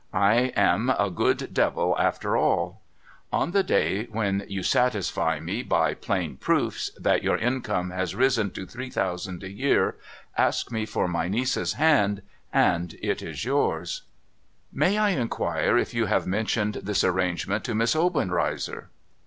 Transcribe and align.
I 0.13 0.51
am 0.55 0.89
a 0.89 1.11
good 1.11 1.53
devil 1.53 1.95
after 1.99 2.35
all! 2.35 2.81
On 3.31 3.51
the 3.51 3.61
day 3.61 4.05
when 4.05 4.43
you 4.47 4.63
satisfy 4.63 5.39
me, 5.39 5.61
by 5.61 5.93
plain 5.93 6.37
proofs, 6.37 6.89
that 6.99 7.21
your 7.23 7.37
income 7.37 7.91
has 7.91 8.15
risen 8.15 8.49
to 8.53 8.65
three 8.65 8.89
thousand 8.89 9.43
a 9.43 9.51
year, 9.51 9.97
ask 10.35 10.71
me 10.71 10.87
for 10.87 11.07
my 11.07 11.27
niece's 11.27 11.73
hand, 11.73 12.23
and 12.51 12.95
it 13.03 13.21
is 13.21 13.45
yours.' 13.45 14.01
MR. 14.73 14.79
VENDALE'S 14.79 14.95
STIPULATIONS 14.95 14.97
527 14.97 14.97
* 14.97 14.97
May 14.97 14.97
I 14.97 15.09
inquire 15.21 15.77
if 15.77 15.93
you 15.93 16.05
have 16.07 16.25
mentioned 16.25 16.79
this 16.83 17.03
arrangement 17.03 17.63
to 17.65 17.75
Miss 17.75 17.95
Obenreizer 17.95 18.89